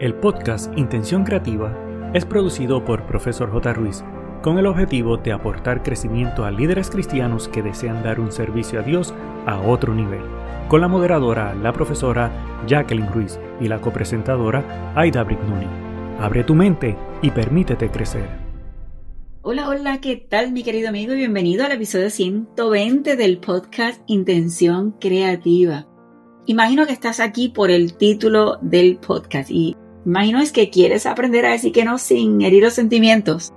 [0.00, 1.76] El podcast Intención Creativa
[2.14, 3.74] es producido por Profesor J.
[3.74, 4.02] Ruiz
[4.42, 8.82] con el objetivo de aportar crecimiento a líderes cristianos que desean dar un servicio a
[8.82, 9.12] Dios
[9.44, 10.22] a otro nivel,
[10.68, 12.32] con la moderadora, la profesora
[12.66, 15.66] Jacqueline Ruiz y la copresentadora Aida Brignoni.
[16.18, 18.26] Abre tu mente y permítete crecer.
[19.42, 21.12] Hola, hola, ¿qué tal mi querido amigo?
[21.12, 25.86] Bienvenido al episodio 120 del podcast Intención Creativa.
[26.46, 29.76] Imagino que estás aquí por el título del podcast y
[30.06, 33.52] Imagino es que quieres aprender a decir que no sin herir los sentimientos.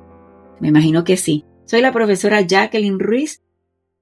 [0.59, 1.45] Me imagino que sí.
[1.65, 3.41] Soy la profesora Jacqueline Ruiz,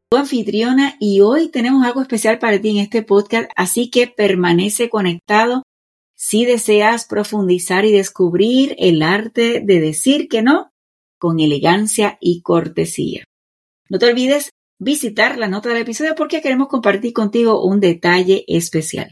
[0.10, 4.90] tu anfitriona, y hoy tenemos algo especial para ti en este podcast, así que permanece
[4.90, 5.64] conectado
[6.16, 10.72] si deseas profundizar y descubrir el arte de decir que no
[11.20, 13.24] con elegancia y cortesía.
[13.90, 19.12] No te olvides visitar la nota del episodio porque queremos compartir contigo un detalle especial.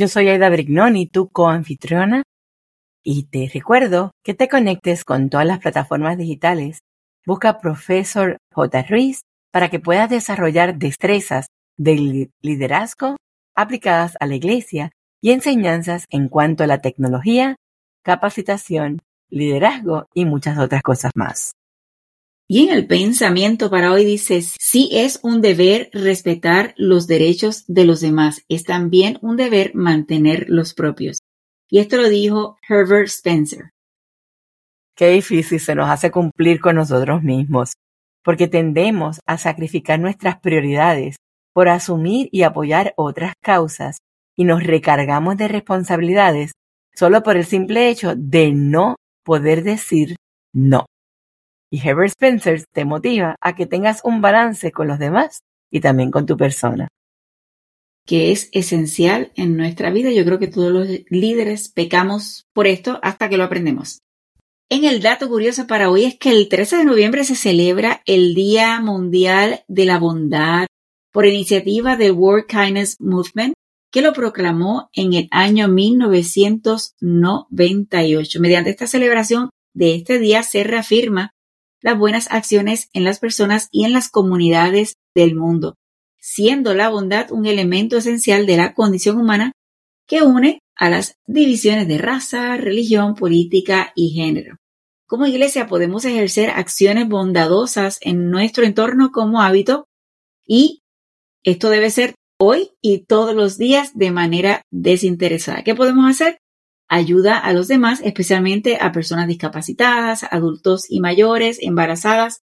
[0.00, 2.22] Yo soy Aida Brignoni, tu coanfitriona,
[3.02, 6.78] y te recuerdo que te conectes con todas las plataformas digitales.
[7.26, 8.82] Busca Profesor J.
[8.88, 13.16] Ruiz para que puedas desarrollar destrezas de liderazgo
[13.56, 17.56] aplicadas a la iglesia y enseñanzas en cuanto a la tecnología,
[18.04, 21.54] capacitación, liderazgo y muchas otras cosas más.
[22.50, 27.84] Y en el pensamiento para hoy dice, sí es un deber respetar los derechos de
[27.84, 31.18] los demás, es también un deber mantener los propios.
[31.68, 33.72] Y esto lo dijo Herbert Spencer.
[34.96, 37.74] Qué difícil se nos hace cumplir con nosotros mismos,
[38.24, 41.16] porque tendemos a sacrificar nuestras prioridades
[41.52, 43.98] por asumir y apoyar otras causas
[44.36, 46.52] y nos recargamos de responsabilidades
[46.94, 50.16] solo por el simple hecho de no poder decir
[50.54, 50.86] no.
[51.70, 56.10] Y Herbert Spencer te motiva a que tengas un balance con los demás y también
[56.10, 56.88] con tu persona.
[58.06, 60.10] Que es esencial en nuestra vida.
[60.10, 64.00] Yo creo que todos los líderes pecamos por esto hasta que lo aprendemos.
[64.70, 68.34] En el dato curioso para hoy es que el 13 de noviembre se celebra el
[68.34, 70.66] Día Mundial de la Bondad
[71.10, 73.54] por iniciativa del World Kindness Movement,
[73.90, 78.40] que lo proclamó en el año 1998.
[78.40, 81.30] Mediante esta celebración de este día se reafirma
[81.80, 85.76] las buenas acciones en las personas y en las comunidades del mundo,
[86.18, 89.52] siendo la bondad un elemento esencial de la condición humana
[90.06, 94.56] que une a las divisiones de raza, religión, política y género.
[95.06, 99.86] Como iglesia podemos ejercer acciones bondadosas en nuestro entorno como hábito
[100.46, 100.80] y
[101.44, 105.62] esto debe ser hoy y todos los días de manera desinteresada.
[105.64, 106.38] ¿Qué podemos hacer?
[106.88, 112.42] Ayuda a los demás, especialmente a personas discapacitadas, adultos y mayores, embarazadas.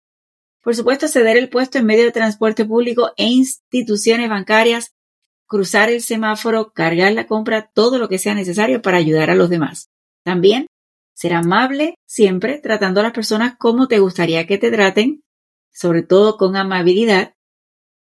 [0.61, 4.93] Por supuesto, ceder el puesto en medio de transporte público e instituciones bancarias,
[5.47, 9.49] cruzar el semáforo, cargar la compra, todo lo que sea necesario para ayudar a los
[9.49, 9.89] demás.
[10.23, 10.67] También
[11.13, 15.23] ser amable siempre tratando a las personas como te gustaría que te traten,
[15.71, 17.33] sobre todo con amabilidad.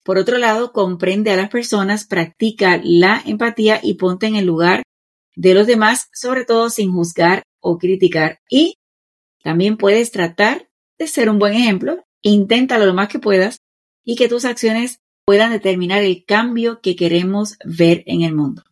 [0.03, 4.83] Por otro lado, comprende a las personas, practica la empatía y ponte en el lugar
[5.35, 8.39] de los demás, sobre todo sin juzgar o criticar.
[8.49, 8.77] Y
[9.43, 13.57] también puedes tratar de ser un buen ejemplo, inténtalo lo más que puedas
[14.03, 18.63] y que tus acciones puedan determinar el cambio que queremos ver en el mundo.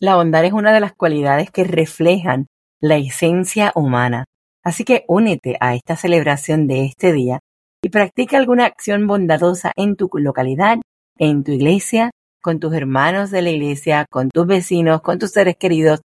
[0.00, 2.46] La bondad es una de las cualidades que reflejan
[2.80, 4.24] la esencia humana.
[4.62, 7.40] Así que únete a esta celebración de este día
[7.82, 10.78] y practica alguna acción bondadosa en tu localidad,
[11.16, 12.10] en tu iglesia
[12.40, 16.00] con tus hermanos de la iglesia, con tus vecinos, con tus seres queridos,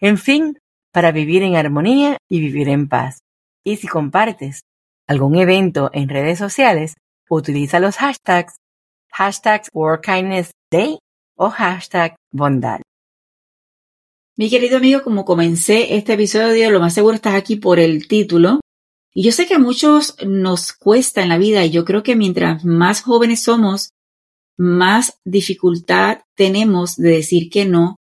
[0.00, 0.58] en fin,
[0.92, 3.20] para vivir en armonía y vivir en paz.
[3.64, 4.62] Y si compartes
[5.06, 6.94] algún evento en redes sociales,
[7.28, 8.54] utiliza los hashtags
[9.12, 10.04] hashtag World
[10.70, 10.98] Day
[11.36, 12.80] o hashtag bondad.
[14.36, 18.60] Mi querido amigo, como comencé este episodio, lo más seguro estás aquí por el título.
[19.12, 22.14] Y yo sé que a muchos nos cuesta en la vida y yo creo que
[22.14, 23.90] mientras más jóvenes somos,
[24.58, 27.96] más dificultad tenemos de decir que no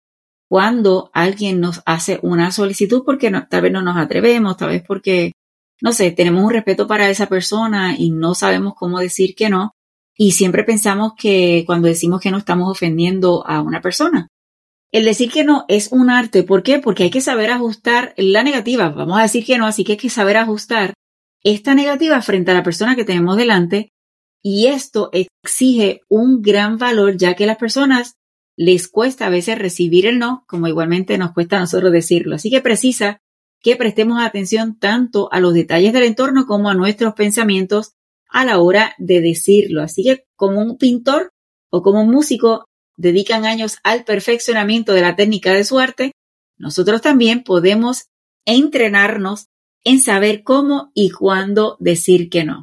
[0.50, 5.34] cuando alguien nos hace una solicitud porque tal vez no nos atrevemos, tal vez porque,
[5.82, 9.72] no sé, tenemos un respeto para esa persona y no sabemos cómo decir que no.
[10.18, 14.28] Y siempre pensamos que cuando decimos que no estamos ofendiendo a una persona.
[14.92, 16.44] El decir que no es un arte.
[16.44, 16.80] ¿Por qué?
[16.80, 18.90] Porque hay que saber ajustar la negativa.
[18.90, 20.94] Vamos a decir que no, así que hay que saber ajustar
[21.44, 23.90] esta negativa frente a la persona que tenemos delante
[24.48, 28.14] y esto exige un gran valor ya que las personas
[28.56, 32.36] les cuesta a veces recibir el no, como igualmente nos cuesta a nosotros decirlo.
[32.36, 33.22] Así que precisa
[33.60, 37.94] que prestemos atención tanto a los detalles del entorno como a nuestros pensamientos
[38.30, 39.82] a la hora de decirlo.
[39.82, 41.32] Así que como un pintor
[41.72, 42.66] o como un músico
[42.98, 46.12] dedican años al perfeccionamiento de la técnica de su arte,
[46.56, 48.10] nosotros también podemos
[48.46, 49.48] entrenarnos
[49.84, 52.62] en saber cómo y cuándo decir que no.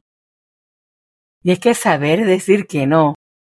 [1.43, 3.15] Y es que saber decir que no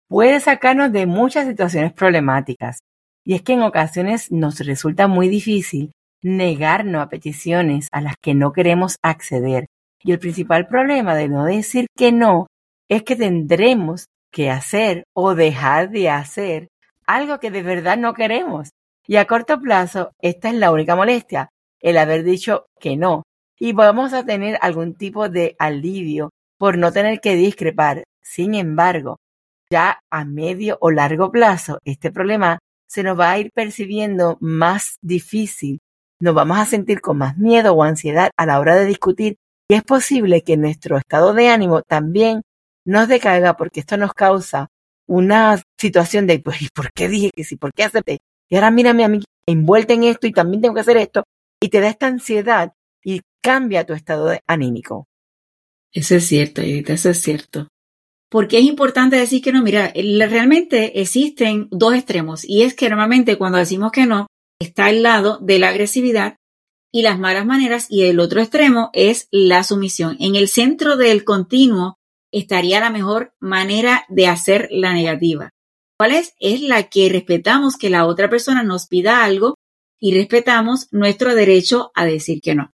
[0.08, 2.78] puede sacarnos de muchas situaciones problemáticas.
[3.24, 5.92] Y es que en ocasiones nos resulta muy difícil
[6.22, 9.66] negarnos a peticiones a las que no queremos acceder.
[10.02, 12.46] Y el principal problema de no decir que no
[12.88, 16.68] es que tendremos que hacer o dejar de hacer
[17.06, 18.70] algo que de verdad no queremos.
[19.06, 21.48] Y a corto plazo, esta es la única molestia,
[21.80, 23.22] el haber dicho que no.
[23.58, 28.04] Y vamos a tener algún tipo de alivio por no tener que discrepar.
[28.22, 29.18] Sin embargo,
[29.70, 32.58] ya a medio o largo plazo, este problema
[32.88, 35.80] se nos va a ir percibiendo más difícil,
[36.20, 39.36] nos vamos a sentir con más miedo o ansiedad a la hora de discutir
[39.68, 42.42] y es posible que nuestro estado de ánimo también
[42.84, 44.68] nos decaiga porque esto nos causa
[45.08, 47.56] una situación de, pues, ¿y por qué dije que sí?
[47.56, 48.18] ¿Por qué acepté?
[48.48, 51.24] Y ahora mírame a mí envuelta en esto y también tengo que hacer esto.
[51.60, 52.72] Y te da esta ansiedad
[53.02, 55.06] y cambia tu estado anímico.
[55.96, 57.68] Eso es cierto, Edith, eso es cierto.
[58.30, 63.38] Porque es importante decir que no, mira, realmente existen dos extremos y es que normalmente
[63.38, 64.26] cuando decimos que no,
[64.60, 66.36] está al lado de la agresividad
[66.92, 70.18] y las malas maneras y el otro extremo es la sumisión.
[70.20, 71.96] En el centro del continuo
[72.30, 75.48] estaría la mejor manera de hacer la negativa.
[75.98, 76.34] ¿Cuál es?
[76.40, 79.54] Es la que respetamos que la otra persona nos pida algo
[79.98, 82.75] y respetamos nuestro derecho a decir que no.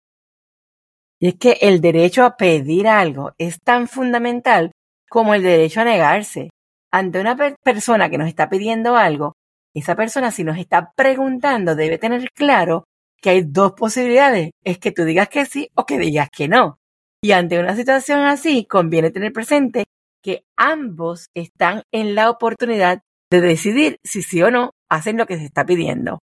[1.21, 4.73] Y es que el derecho a pedir algo es tan fundamental
[5.09, 6.51] como el derecho a negarse.
[6.91, 9.35] Ante una persona que nos está pidiendo algo,
[9.75, 12.85] esa persona si nos está preguntando debe tener claro
[13.21, 16.79] que hay dos posibilidades, es que tú digas que sí o que digas que no.
[17.23, 19.85] Y ante una situación así, conviene tener presente
[20.23, 25.37] que ambos están en la oportunidad de decidir si sí o no hacen lo que
[25.37, 26.19] se está pidiendo.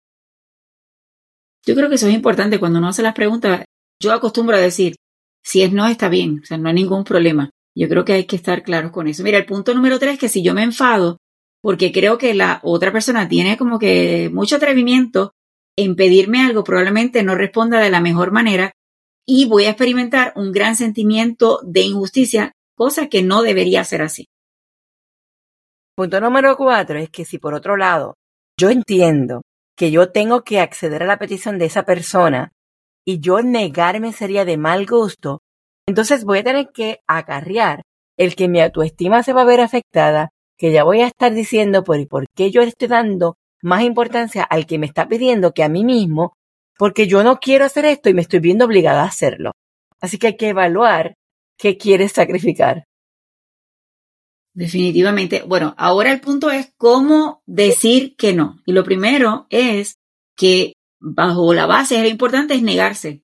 [1.65, 3.65] Yo creo que eso es importante cuando uno hace las preguntas.
[4.01, 4.95] Yo acostumbro a decir,
[5.43, 7.49] si es no, está bien, o sea, no hay ningún problema.
[7.75, 9.23] Yo creo que hay que estar claros con eso.
[9.23, 11.17] Mira, el punto número tres es que si yo me enfado
[11.61, 15.33] porque creo que la otra persona tiene como que mucho atrevimiento
[15.75, 18.71] en pedirme algo, probablemente no responda de la mejor manera
[19.25, 24.27] y voy a experimentar un gran sentimiento de injusticia, cosa que no debería ser así.
[25.95, 28.15] Punto número cuatro es que si por otro lado
[28.59, 29.41] yo entiendo
[29.75, 32.51] que yo tengo que acceder a la petición de esa persona
[33.05, 35.41] y yo negarme sería de mal gusto,
[35.87, 37.83] entonces voy a tener que acarrear
[38.17, 41.83] el que mi autoestima se va a ver afectada, que ya voy a estar diciendo
[41.83, 45.69] por, por qué yo estoy dando más importancia al que me está pidiendo que a
[45.69, 46.33] mí mismo,
[46.77, 49.51] porque yo no quiero hacer esto y me estoy viendo obligada a hacerlo.
[50.01, 51.15] Así que hay que evaluar
[51.57, 52.85] qué quieres sacrificar.
[54.53, 55.43] Definitivamente.
[55.45, 58.61] Bueno, ahora el punto es cómo decir que no.
[58.65, 59.95] Y lo primero es
[60.37, 63.23] que bajo la base, lo importante es negarse,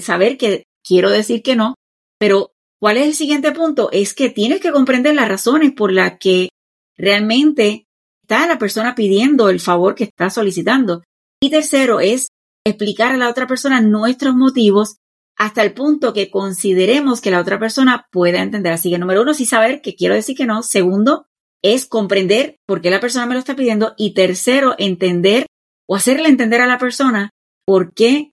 [0.00, 1.74] saber que quiero decir que no,
[2.18, 3.90] pero ¿cuál es el siguiente punto?
[3.92, 6.48] Es que tienes que comprender las razones por las que
[6.96, 7.86] realmente
[8.22, 11.02] está la persona pidiendo el favor que está solicitando.
[11.40, 12.28] Y tercero es
[12.66, 14.96] explicar a la otra persona nuestros motivos
[15.36, 18.72] hasta el punto que consideremos que la otra persona pueda entender.
[18.72, 20.62] Así que número uno, sí saber que quiero decir que no.
[20.62, 21.26] Segundo,
[21.62, 23.94] es comprender por qué la persona me lo está pidiendo.
[23.96, 25.46] Y tercero, entender
[25.88, 27.30] o hacerle entender a la persona
[27.64, 28.32] por qué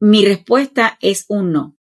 [0.00, 1.76] mi respuesta es un no.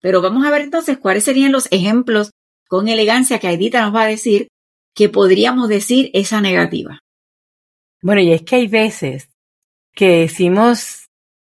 [0.00, 2.30] Pero vamos a ver entonces cuáles serían los ejemplos
[2.68, 4.48] con elegancia que Aidita nos va a decir
[4.94, 7.00] que podríamos decir esa negativa.
[8.02, 9.28] Bueno, y es que hay veces
[9.94, 11.06] que decimos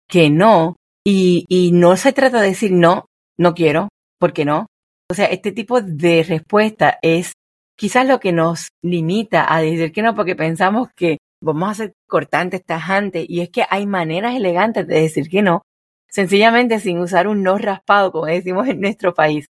[0.09, 3.07] que no y, y no se trata de decir no,
[3.39, 4.67] no quiero, porque no.
[5.11, 7.33] O sea, este tipo de respuesta es
[7.77, 11.95] quizás lo que nos limita a decir que no, porque pensamos que vamos a ser
[12.07, 15.63] cortantes, tajantes, y es que hay maneras elegantes de decir que no,
[16.09, 19.47] sencillamente sin usar un no raspado, como decimos en nuestro país.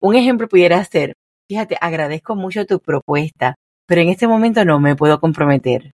[0.00, 1.14] Un ejemplo pudiera ser,
[1.48, 3.54] fíjate, agradezco mucho tu propuesta,
[3.86, 5.92] pero en este momento no me puedo comprometer.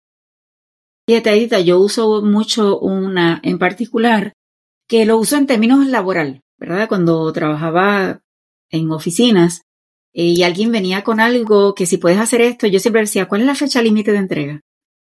[1.08, 4.34] Fíjate, Edita, yo uso mucho una en particular
[4.88, 6.88] que lo uso en términos laboral, ¿verdad?
[6.88, 8.20] Cuando trabajaba
[8.70, 9.62] en oficinas
[10.14, 13.42] eh, y alguien venía con algo que si puedes hacer esto, yo siempre decía, ¿cuál
[13.42, 14.62] es la fecha límite de entrega?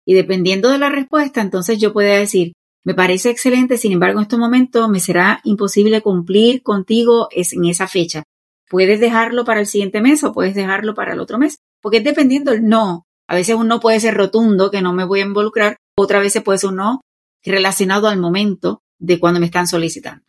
[0.05, 2.53] Y dependiendo de la respuesta, entonces yo podía decir,
[2.85, 7.87] me parece excelente, sin embargo, en estos momentos me será imposible cumplir contigo en esa
[7.87, 8.25] fecha.
[8.69, 12.05] Puedes dejarlo para el siguiente mes o puedes dejarlo para el otro mes, porque es
[12.05, 13.05] dependiendo el no.
[13.29, 16.41] A veces un no puede ser rotundo, que no me voy a involucrar, otra vez
[16.43, 17.01] puede ser un no
[17.45, 20.25] relacionado al momento de cuando me están solicitando.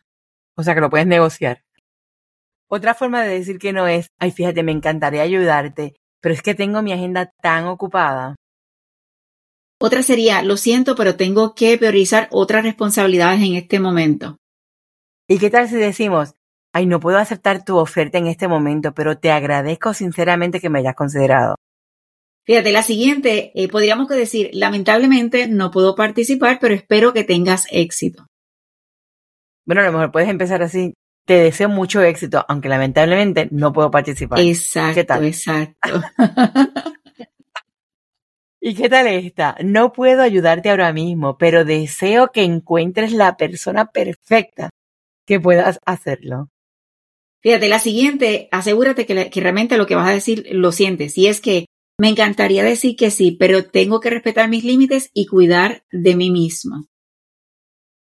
[0.56, 1.64] O sea que lo puedes negociar.
[2.68, 6.56] Otra forma de decir que no es, ay, fíjate, me encantaría ayudarte, pero es que
[6.56, 8.36] tengo mi agenda tan ocupada
[9.80, 14.38] Otra sería, lo siento, pero tengo que priorizar otras responsabilidades en este momento.
[15.28, 16.36] ¿Y qué tal si decimos,
[16.74, 20.80] ay, no puedo aceptar tu oferta en este momento, pero te agradezco sinceramente que me
[20.80, 21.56] hayas considerado?
[22.46, 28.28] Fíjate, la siguiente, eh, podríamos decir, lamentablemente no puedo participar, pero espero que tengas éxito.
[29.66, 30.94] Bueno, a lo mejor puedes empezar así.
[31.26, 34.42] Te deseo mucho éxito, aunque lamentablemente no puedo participar.
[34.42, 35.24] Exacto, ¿Qué tal?
[35.24, 36.02] exacto.
[38.66, 39.58] ¿Y qué tal esta?
[39.62, 44.70] No puedo ayudarte ahora mismo, pero deseo que encuentres la persona perfecta
[45.28, 46.48] que puedas hacerlo.
[47.42, 51.18] Fíjate, la siguiente, asegúrate que, realmente lo que vas a decir lo sientes.
[51.18, 51.66] Y es que
[52.00, 56.32] me encantaría decir que sí, pero tengo que respetar mis límites y cuidar de mí
[56.32, 56.86] mismo.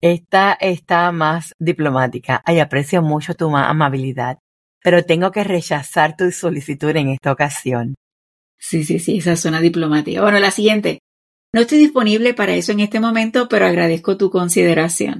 [0.03, 2.43] Esta está más diplomática.
[2.45, 4.37] Ay, aprecio mucho tu amabilidad,
[4.83, 7.95] pero tengo que rechazar tu solicitud en esta ocasión.
[8.61, 10.21] Sí, sí, sí, esa zona diplomática.
[10.21, 11.01] Bueno, la siguiente.
[11.53, 15.19] No estoy disponible para eso en este momento, pero agradezco tu consideración.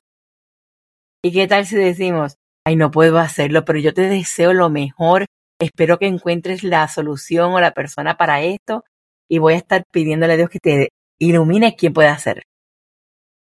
[1.25, 5.27] ¿Y qué tal si decimos, ay, no puedo hacerlo, pero yo te deseo lo mejor,
[5.59, 8.85] espero que encuentres la solución o la persona para esto
[9.29, 12.43] y voy a estar pidiéndole a Dios que te ilumine quién puede hacerlo.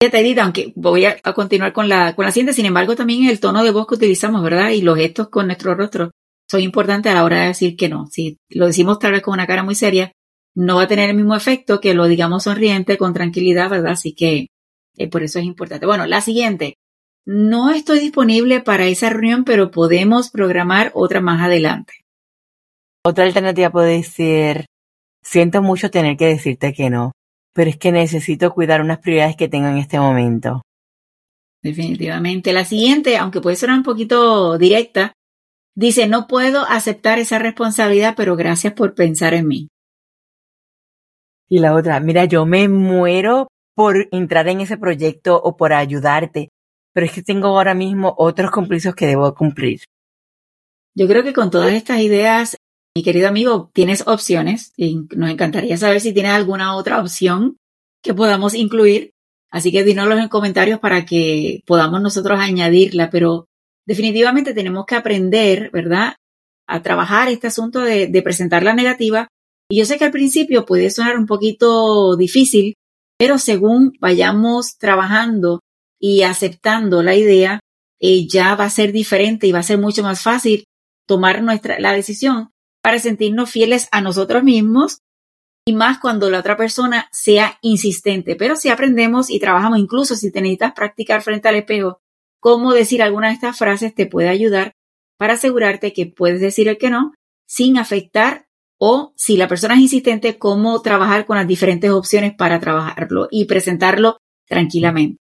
[0.01, 3.65] Edith, aunque voy a, continuar con la, con la siguiente, sin embargo, también el tono
[3.65, 4.71] de voz que utilizamos, ¿verdad?
[4.71, 6.11] Y los gestos con nuestro rostro
[6.49, 8.07] son importantes a la hora de decir que no.
[8.07, 10.13] Si lo decimos tal vez con una cara muy seria,
[10.55, 13.93] no va a tener el mismo efecto que lo digamos sonriente, con tranquilidad, ¿verdad?
[13.93, 14.49] Así que
[14.97, 15.87] eh, por eso es importante.
[15.87, 16.77] Bueno, la siguiente.
[17.27, 21.95] No estoy disponible para esa reunión, pero podemos programar otra más adelante.
[23.03, 24.67] Otra alternativa puede ser,
[25.23, 27.13] siento mucho tener que decirte que no,
[27.55, 30.63] pero es que necesito cuidar unas prioridades que tengo en este momento.
[31.63, 32.53] Definitivamente.
[32.53, 35.15] La siguiente, aunque puede ser un poquito directa,
[35.77, 39.69] Dice, no puedo aceptar esa responsabilidad, pero gracias por pensar en mí.
[41.49, 46.51] Y la otra, mira, yo me muero por entrar en ese proyecto o por ayudarte,
[46.93, 49.81] pero es que tengo ahora mismo otros compromisos que debo cumplir.
[50.95, 52.57] Yo creo que con todas estas ideas,
[52.97, 57.57] mi querido amigo, tienes opciones y nos encantaría saber si tienes alguna otra opción
[58.01, 59.11] que podamos incluir.
[59.51, 63.47] Así que dínoslo en comentarios para que podamos nosotros añadirla, pero
[63.87, 66.15] definitivamente tenemos que aprender, ¿verdad?
[66.67, 69.29] A trabajar este asunto de, presentar la negativa.
[69.69, 72.75] Y yo sé que al principio puede sonar un poquito difícil,
[73.19, 75.61] pero según vayamos trabajando
[76.01, 77.61] y aceptando la idea,
[78.01, 80.65] eh, ya va a ser diferente y va a ser mucho más fácil
[81.07, 82.51] tomar nuestra, la decisión
[82.83, 84.99] para sentirnos fieles a nosotros mismos
[85.67, 88.37] y más cuando la otra persona sea insistente.
[88.37, 92.01] Pero si aprendemos y trabajamos, incluso si te necesitas practicar frente al espejo,
[92.45, 94.73] cómo decir alguna de estas frases te puede ayudar
[95.19, 97.15] para asegurarte que puedes decir el que no
[97.49, 98.45] sin afectar
[98.79, 103.47] o si la persona es insistente, cómo trabajar con las diferentes opciones para trabajarlo y
[103.47, 105.17] presentarlo tranquilamente.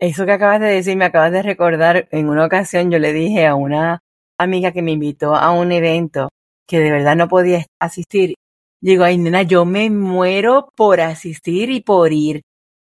[0.00, 3.46] Eso que acabas de decir, me acabas de recordar, en una ocasión yo le dije
[3.46, 4.00] a una
[4.36, 6.30] amiga que me invitó a un evento
[6.66, 8.34] que de verdad no podía asistir.
[8.80, 12.42] Digo, ay nena, yo me muero por asistir y por ir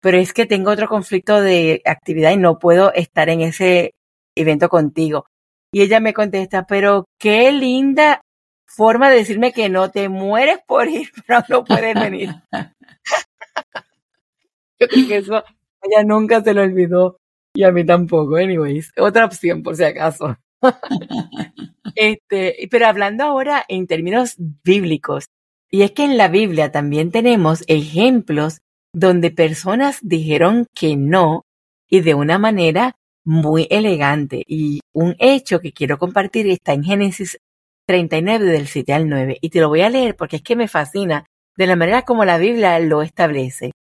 [0.07, 3.93] pero es que tengo otro conflicto de actividad y no puedo estar en ese
[4.37, 5.27] evento contigo.
[5.73, 8.21] Y ella me contesta, pero qué linda
[8.69, 12.31] forma de decirme que no te mueres por ir, pero no puedes venir.
[14.79, 15.43] Yo creo que eso
[15.83, 17.17] ella nunca se lo olvidó
[17.53, 18.93] y a mí tampoco, anyways.
[18.99, 20.39] Otra opción por si acaso.
[21.97, 25.25] este, pero hablando ahora en términos bíblicos,
[25.69, 28.61] y es que en la Biblia también tenemos ejemplos
[28.97, 31.45] donde personas dijeron que no
[31.87, 34.43] y de una manera muy elegante.
[34.47, 37.39] Y un hecho que quiero compartir está en Génesis
[37.87, 40.67] 39 del 7 al 9 y te lo voy a leer porque es que me
[40.67, 41.27] fascina
[41.59, 43.73] de la manera como la Biblia lo establece.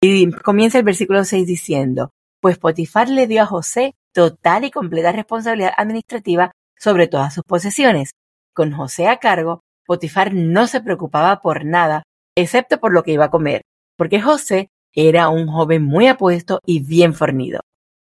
[0.00, 5.10] Y comienza el versículo 6 diciendo, pues Potifar le dio a José total y completa
[5.10, 8.12] responsabilidad administrativa sobre todas sus posesiones.
[8.54, 12.04] Con José a cargo, Potifar no se preocupaba por nada,
[12.36, 13.62] excepto por lo que iba a comer
[14.00, 17.60] porque José era un joven muy apuesto y bien fornido.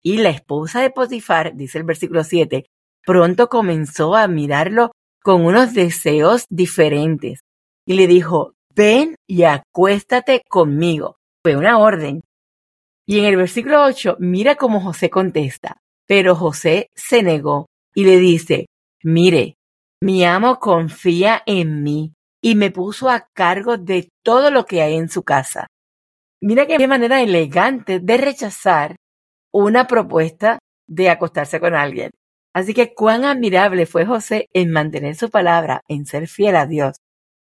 [0.02, 2.64] Y la esposa de Potifar, dice el versículo 7,
[3.04, 7.40] pronto comenzó a mirarlo con unos deseos diferentes
[7.84, 11.16] y le dijo, ven y acuéstate conmigo.
[11.42, 12.22] Fue una orden.
[13.06, 15.82] Y en el versículo 8, mira cómo José contesta.
[16.06, 18.68] Pero José se negó y le dice,
[19.02, 19.56] mire,
[20.00, 24.94] mi amo confía en mí y me puso a cargo de todo lo que hay
[24.94, 25.66] en su casa.
[26.46, 28.96] Mira qué manera elegante de rechazar
[29.50, 32.10] una propuesta de acostarse con alguien.
[32.54, 36.98] Así que cuán admirable fue José en mantener su palabra, en ser fiel a Dios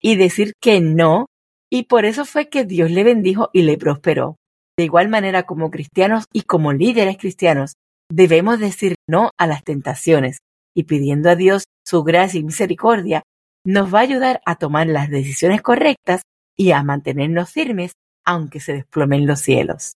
[0.01, 1.25] y decir que no
[1.69, 4.37] Y por eso fue que Dios le bendijo y le prosperó.
[4.77, 7.73] De igual manera como cristianos y como líderes cristianos,
[8.09, 10.37] debemos decir no a las tentaciones
[10.73, 13.23] y pidiendo a Dios su gracia y misericordia,
[13.65, 16.21] nos va a ayudar a tomar las decisiones correctas
[16.55, 17.91] y a mantenernos firmes
[18.25, 19.93] aunque se desplomen los cielos.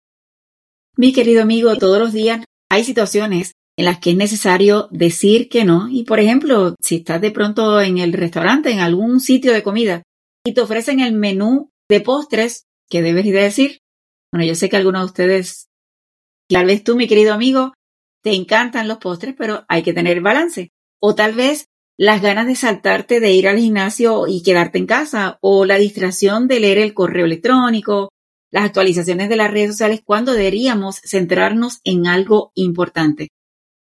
[0.95, 5.63] Mi querido amigo, todos los días hay situaciones en las que es necesario decir que
[5.63, 5.87] no.
[5.89, 10.03] Y por ejemplo, si estás de pronto en el restaurante, en algún sitio de comida,
[10.45, 13.79] y te ofrecen el menú de postres, ¿qué debes decir?
[14.31, 15.67] Bueno, yo sé que algunos de ustedes,
[16.49, 17.73] tal vez tú, mi querido amigo,
[18.23, 20.71] te encantan los postres, pero hay que tener balance.
[20.99, 21.67] O tal vez
[21.97, 26.47] las ganas de saltarte de ir al gimnasio y quedarte en casa, o la distracción
[26.47, 28.09] de leer el correo electrónico,
[28.57, 33.29] las actualizaciones de las redes sociales, cuando deberíamos centrarnos en algo importante.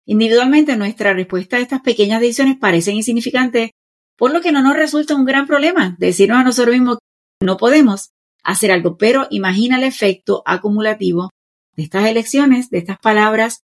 [0.07, 3.71] Individualmente, nuestra respuesta a estas pequeñas decisiones parecen insignificantes,
[4.17, 6.99] por lo que no nos resulta un gran problema decirnos a nosotros mismos
[7.39, 8.13] que no podemos
[8.43, 11.31] hacer algo, pero imagina el efecto acumulativo
[11.77, 13.61] de estas elecciones, de estas palabras,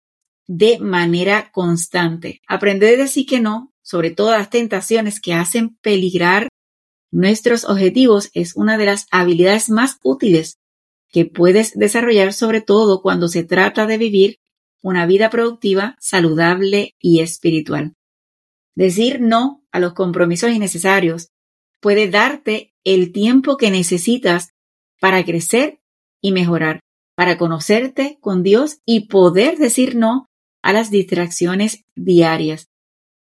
[0.46, 2.40] de manera constante.
[2.46, 6.48] Aprender a decir que no, sobre todas las tentaciones que hacen peligrar
[7.10, 10.57] nuestros objetivos, es una de las habilidades más útiles
[11.10, 14.38] que puedes desarrollar, sobre todo cuando se trata de vivir
[14.82, 17.94] una vida productiva, saludable y espiritual.
[18.74, 21.30] Decir no a los compromisos innecesarios
[21.80, 24.50] puede darte el tiempo que necesitas
[25.00, 25.80] para crecer
[26.20, 26.80] y mejorar,
[27.14, 30.28] para conocerte con Dios y poder decir no
[30.62, 32.68] a las distracciones diarias.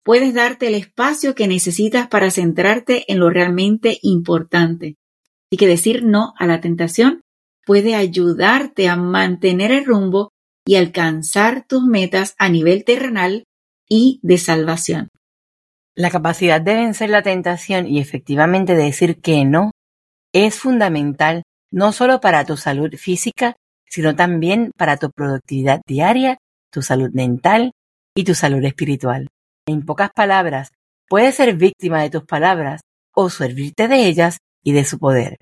[0.03, 4.96] Puedes darte el espacio que necesitas para centrarte en lo realmente importante.
[5.50, 7.24] Y que decir no a la tentación
[7.67, 10.31] puede ayudarte a mantener el rumbo
[10.65, 13.43] y alcanzar tus metas a nivel terrenal
[13.89, 15.09] y de salvación.
[15.93, 19.71] La capacidad de vencer la tentación y efectivamente de decir que no
[20.33, 26.38] es fundamental no solo para tu salud física, sino también para tu productividad diaria,
[26.71, 27.73] tu salud mental
[28.15, 29.27] y tu salud espiritual.
[29.65, 30.71] En pocas palabras,
[31.10, 32.82] puedes ser víctima de tus palabras
[33.13, 35.38] o servirte de ellas y de su poder.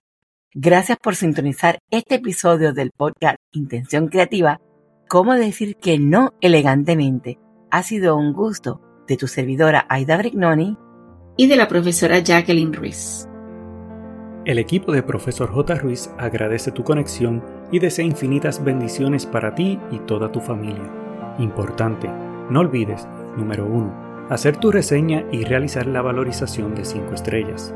[0.58, 4.62] Gracias por sintonizar este episodio del podcast Intención Creativa
[5.10, 7.38] cómo decir que no elegantemente.
[7.72, 10.78] Ha sido un gusto de tu servidora Aida Brignoni
[11.36, 13.28] y de la profesora Jacqueline Ruiz.
[14.46, 15.76] El equipo de Profesor J.
[15.76, 20.90] Ruiz agradece tu conexión y desea infinitas bendiciones para ti y toda tu familia.
[21.38, 22.10] Importante,
[22.50, 27.76] no olvides, número 1, hacer tu reseña y realizar la valorización de 5 estrellas.